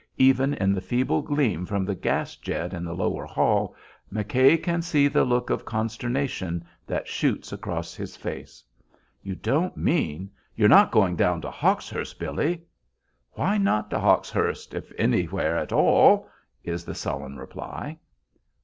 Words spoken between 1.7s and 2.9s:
the gas jet in